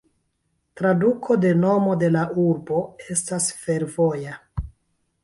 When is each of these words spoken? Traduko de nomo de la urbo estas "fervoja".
Traduko 0.79 1.35
de 1.43 1.51
nomo 1.65 1.93
de 2.03 2.09
la 2.15 2.23
urbo 2.45 2.79
estas 3.17 3.51
"fervoja". 3.67 4.35